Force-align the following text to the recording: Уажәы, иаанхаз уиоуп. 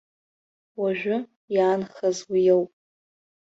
Уажәы, 0.81 1.15
иаанхаз 1.55 2.17
уиоуп. 2.31 2.71